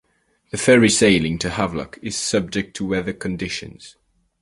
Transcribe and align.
The 0.49 0.57
ferry 0.57 0.89
sailing 0.89 1.37
to 1.37 1.51
Havelock 1.51 1.99
is 2.01 2.17
subject 2.17 2.75
to 2.77 2.87
weather 2.87 3.13
conditions. 3.13 3.97